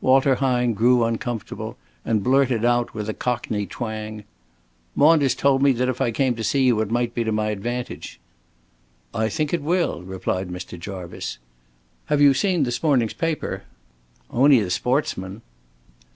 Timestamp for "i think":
9.12-9.52